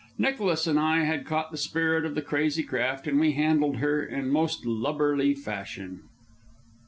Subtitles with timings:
[0.17, 4.03] Nicholas and I had caught the spirit of the crazy craft, and we handled her
[4.03, 6.01] in most lubberly fashion.